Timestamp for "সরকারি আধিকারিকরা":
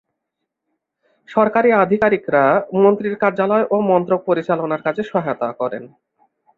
1.29-2.43